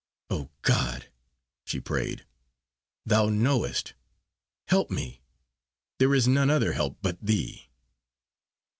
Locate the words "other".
6.49-6.73